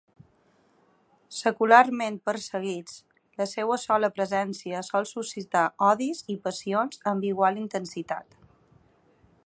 Secularment 1.39 2.17
perseguits, 2.29 2.95
la 3.41 3.47
seua 3.51 3.77
sola 3.83 4.09
presència 4.15 4.83
sol 4.89 5.07
suscitar 5.11 5.65
odis 5.91 6.25
i 6.37 6.39
passions 6.49 7.05
amb 7.13 7.29
igual 7.35 7.63
intensitat. 7.67 8.39